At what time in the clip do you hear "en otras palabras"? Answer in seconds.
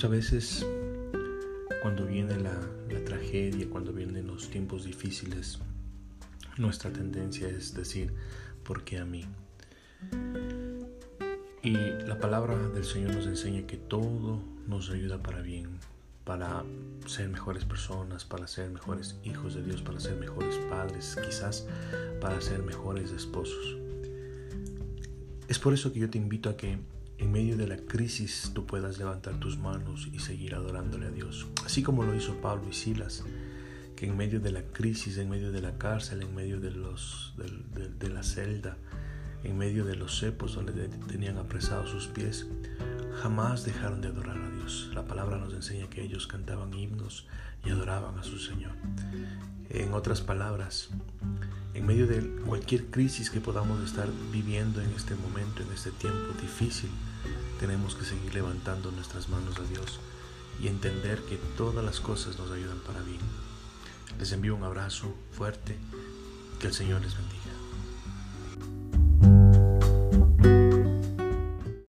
49.70-50.90